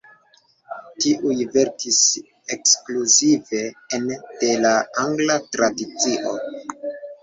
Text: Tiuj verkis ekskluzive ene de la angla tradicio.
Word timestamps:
Tiuj 1.05 1.35
verkis 1.57 1.99
ekskluzive 2.57 3.63
ene 4.01 4.21
de 4.43 4.53
la 4.67 4.77
angla 5.07 5.41
tradicio. 5.57 6.39